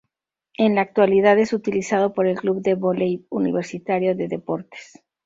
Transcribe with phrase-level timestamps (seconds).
[0.57, 4.99] En la actualidad es utilizado por el Club de Vóley Universitario de Deportes.